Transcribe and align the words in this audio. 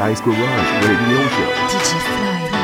Paradise 0.00 0.22
Garage 0.22 0.88
Radio 0.88 1.28
Show. 1.28 1.50
DJ 1.68 2.00
Fly. 2.00 2.59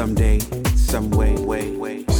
Someday, 0.00 0.38
some 0.76 1.10
way, 1.10 1.34
way, 1.34 1.76
way. 1.76 2.19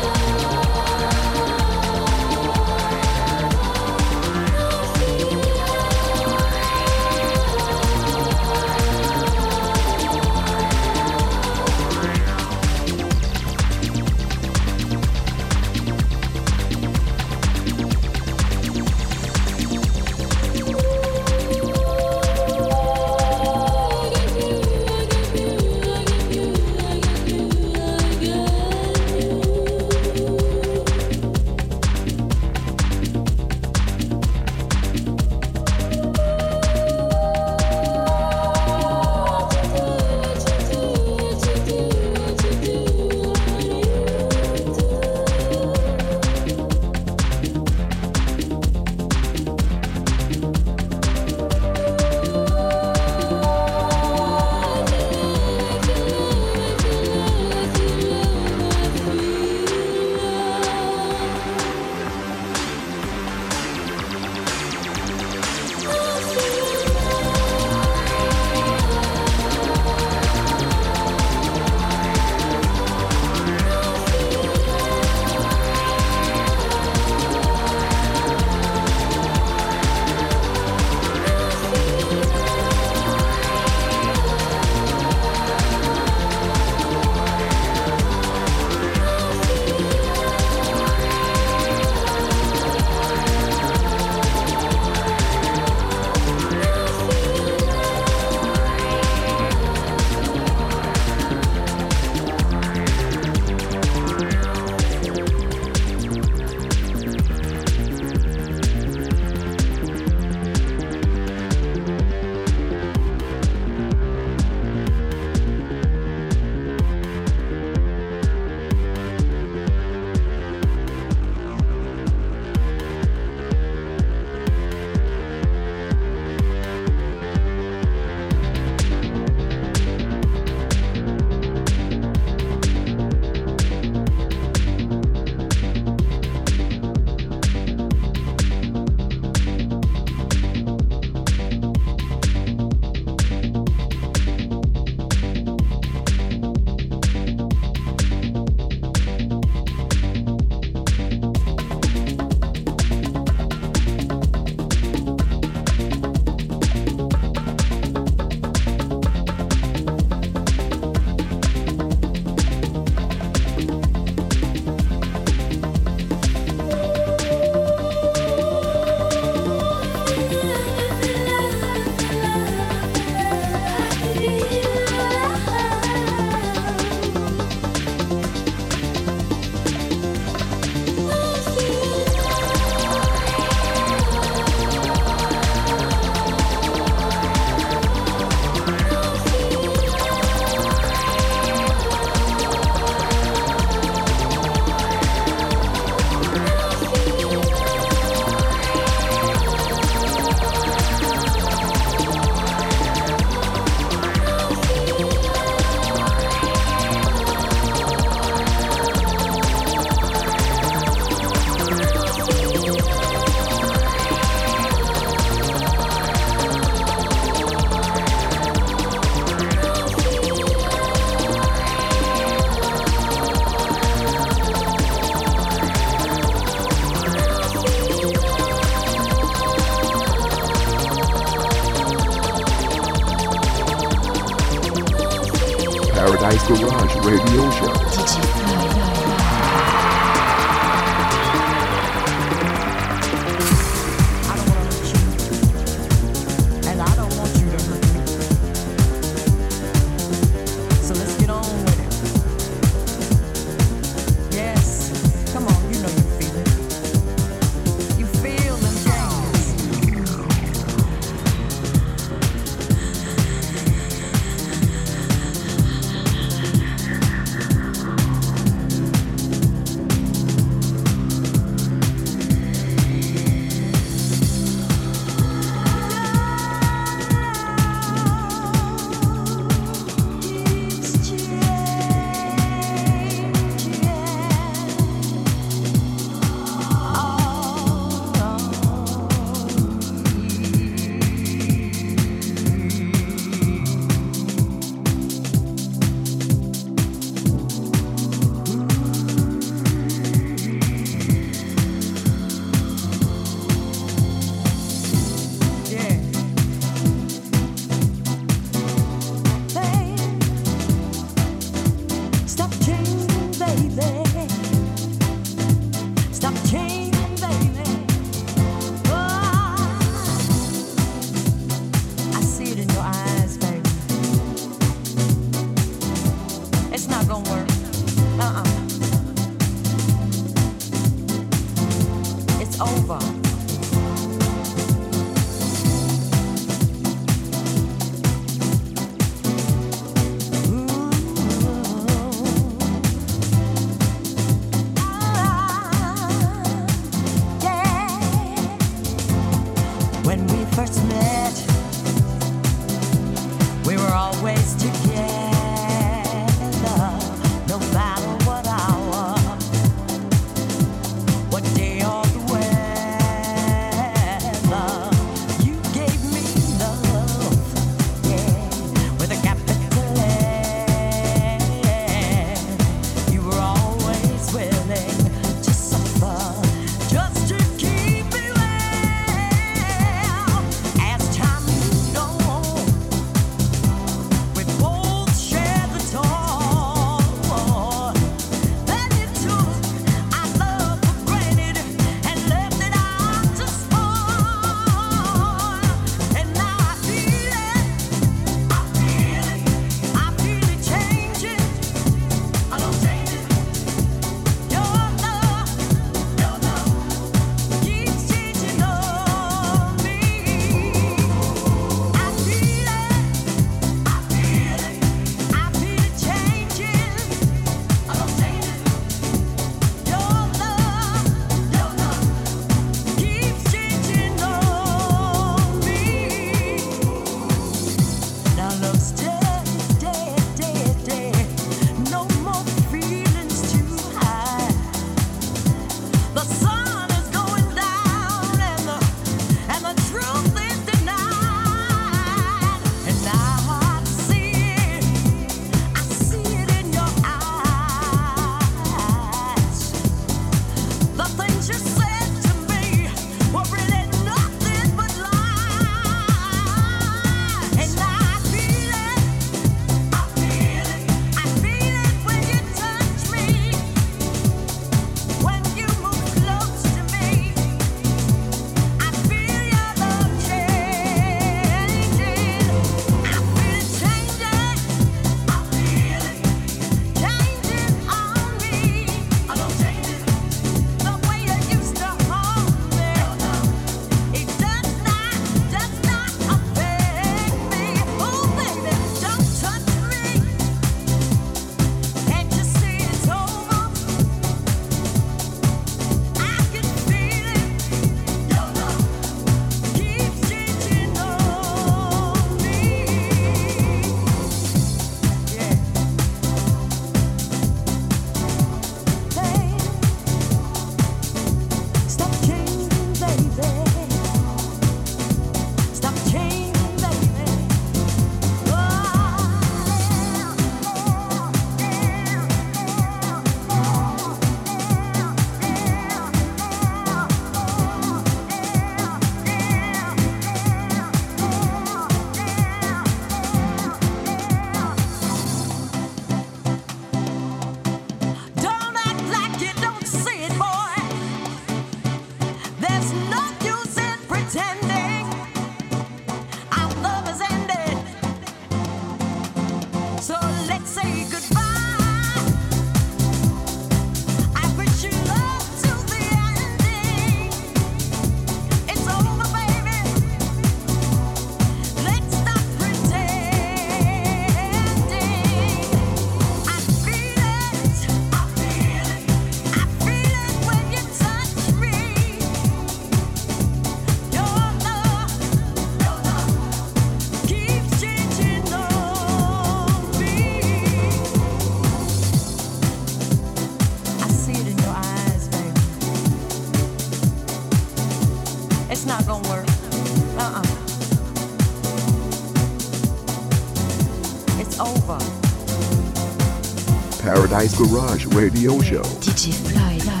Paradise 597.01 597.55
Garage 597.57 598.05
Radio 598.13 598.61
Show. 598.61 598.83
DJ 599.01 599.33
Fly, 599.33 599.79
Fly, 599.79 600.00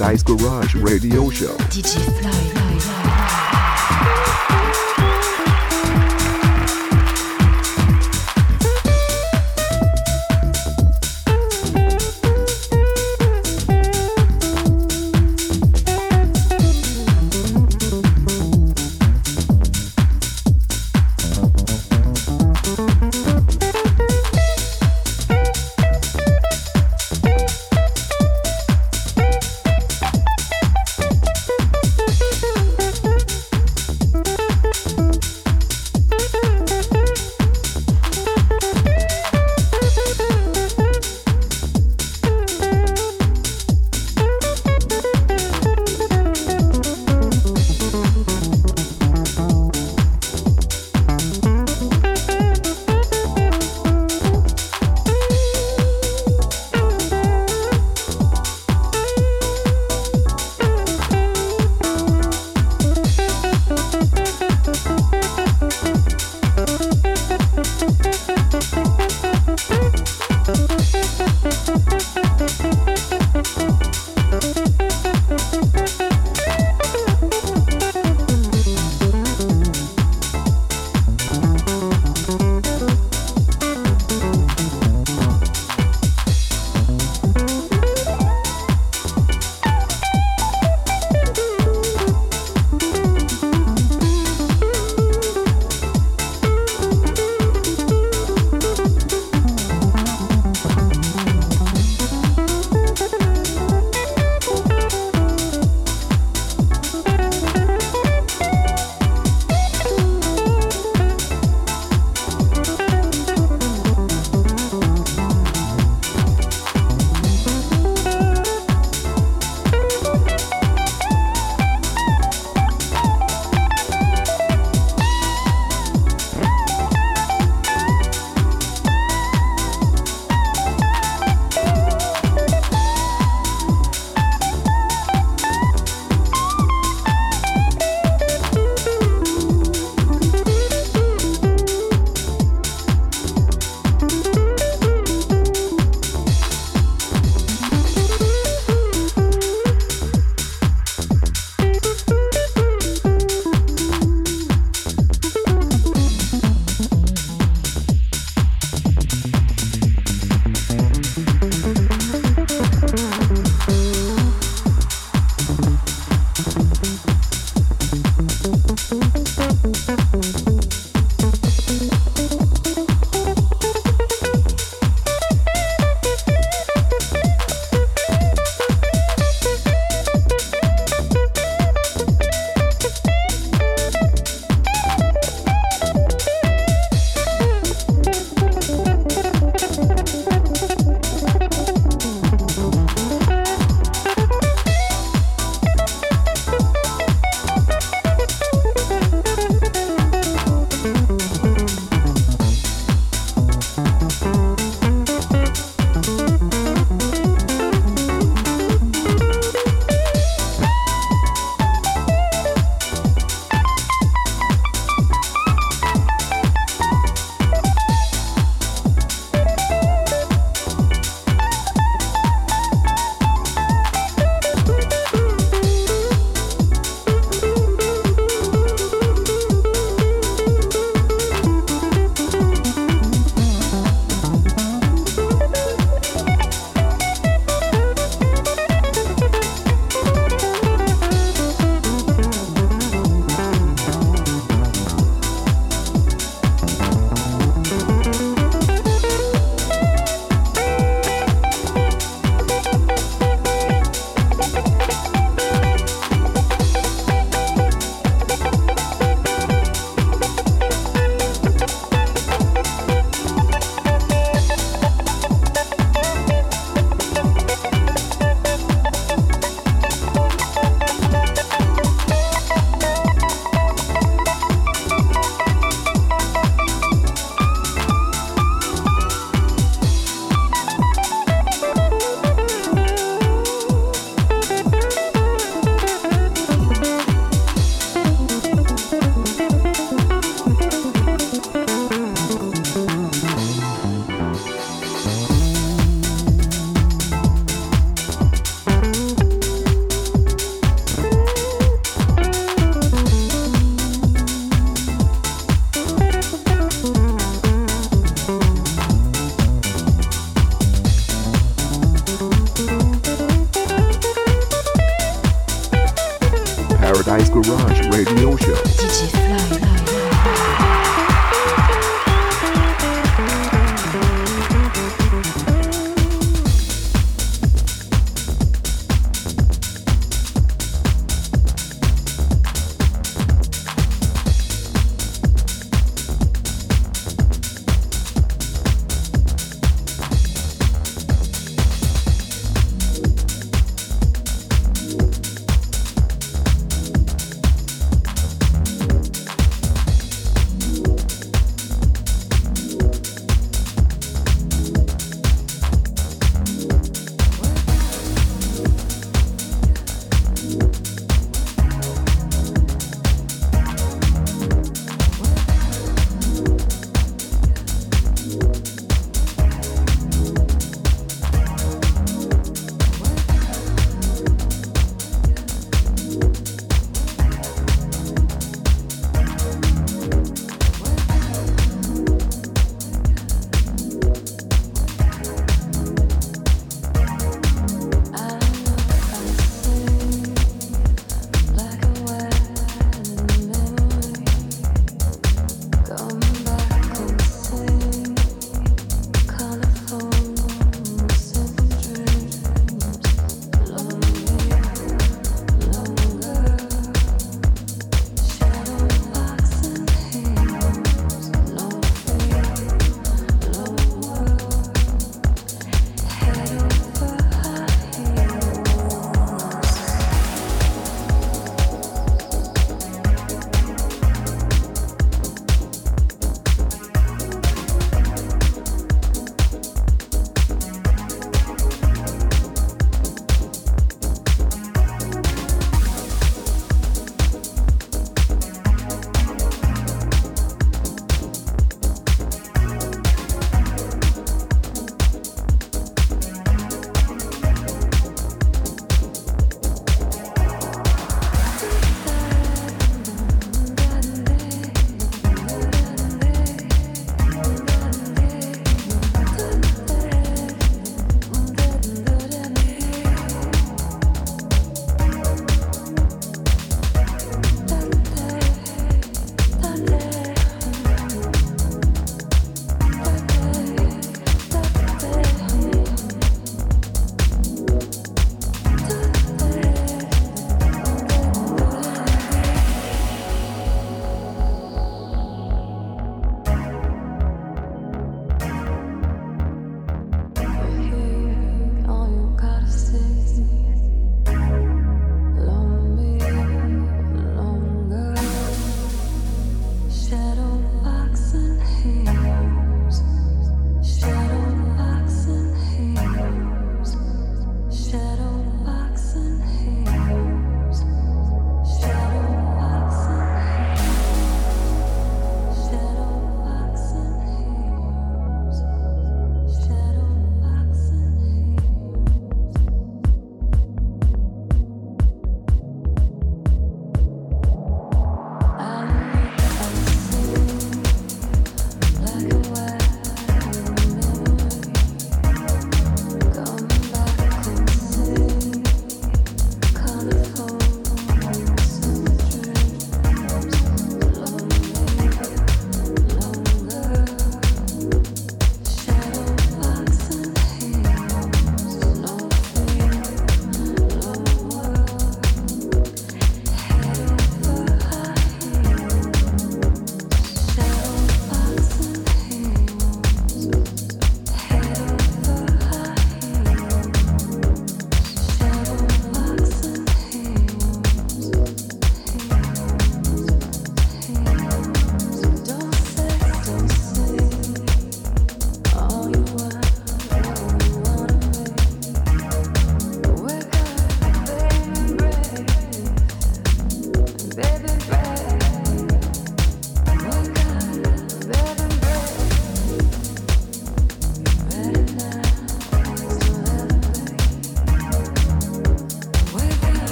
Paradise 0.00 0.22
Garage 0.22 0.74
Radio 0.76 1.28
Show. 1.28 1.54
DJ 1.68 2.00
Fly, 2.20 2.59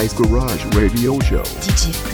Paradise 0.00 0.14
Garage 0.14 0.64
Radio 0.74 1.20
Show. 1.20 1.42
DJ 1.60 2.09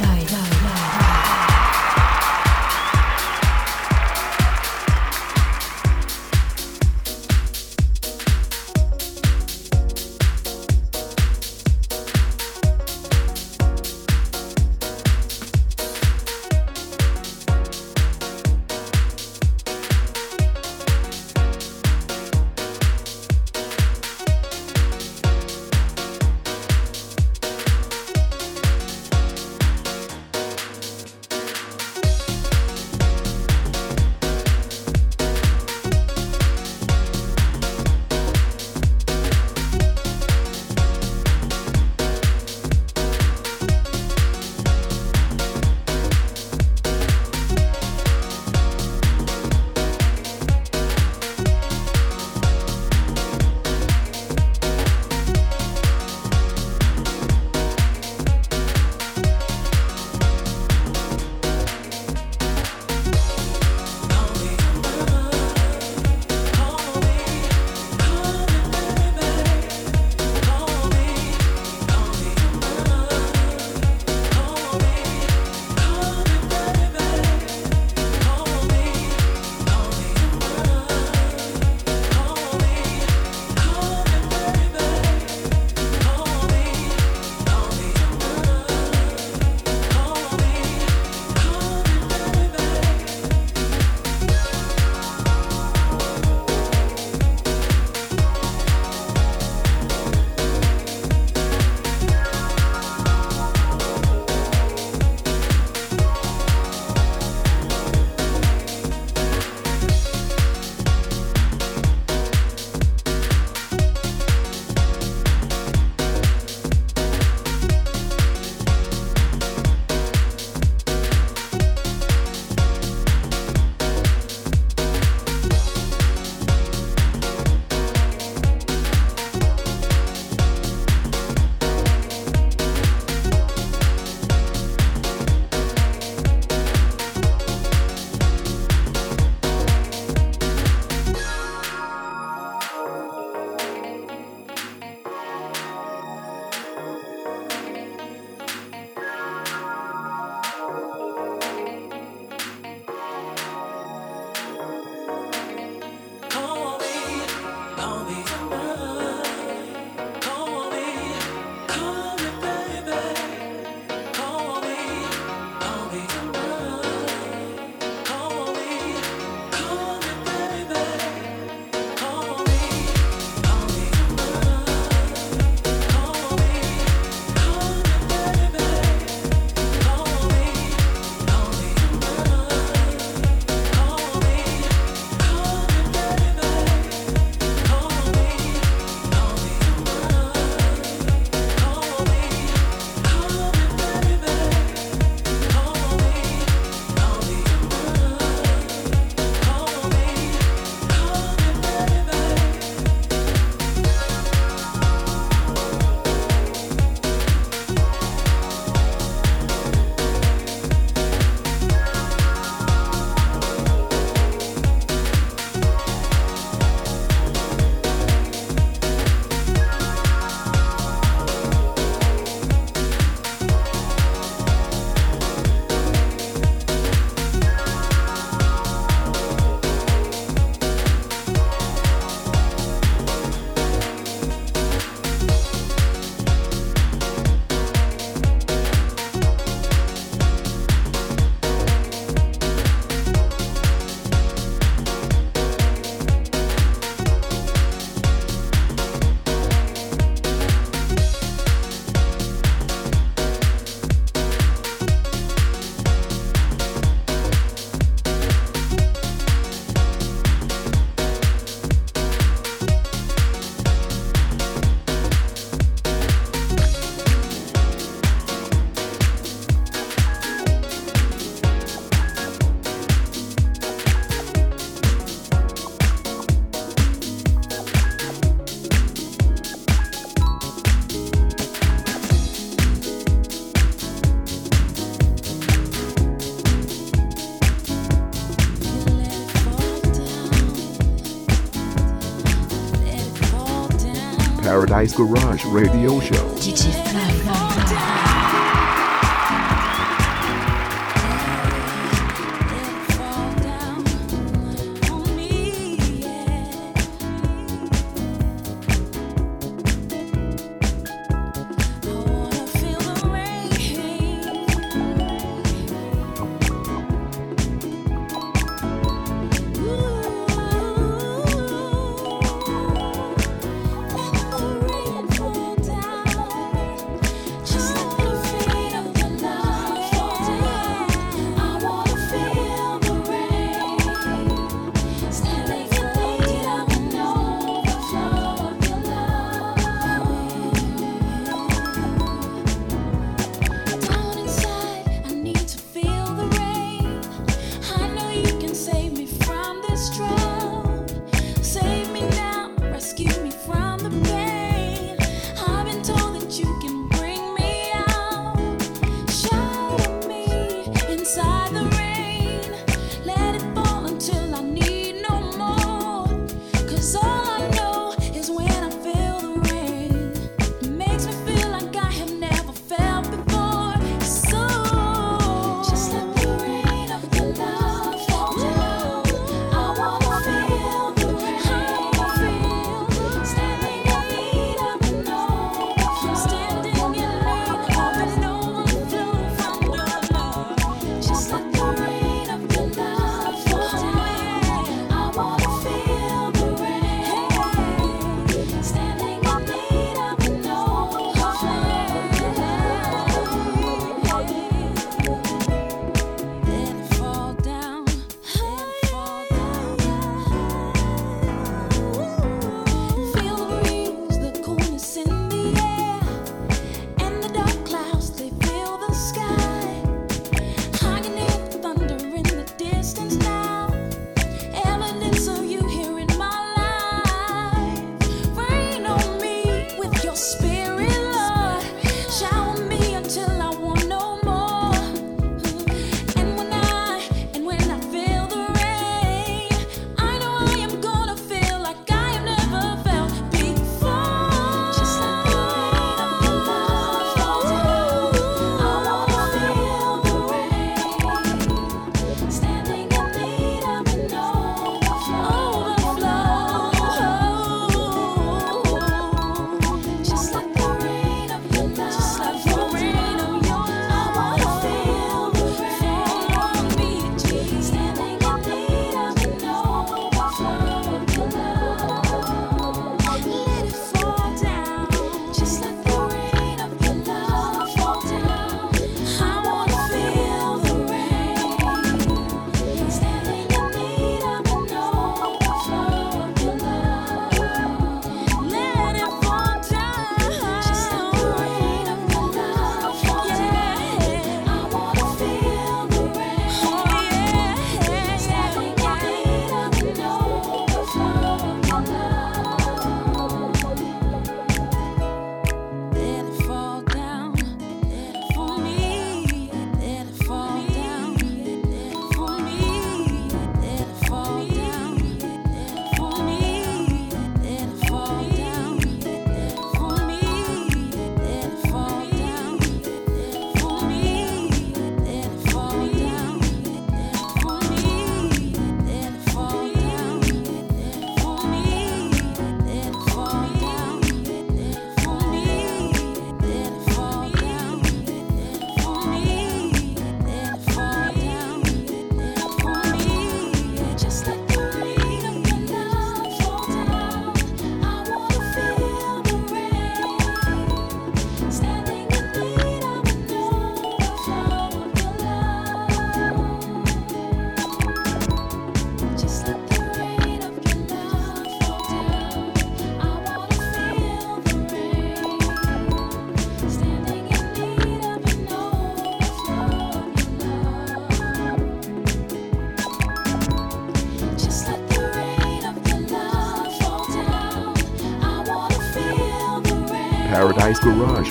Paradise 294.87 294.95
Garage 294.95 295.45
Radio 295.47 296.01
Show. 296.01 296.15
DJ 296.37 297.16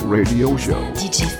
Radio 0.06 0.56
Show. 0.56 0.80
DJ 0.94 1.35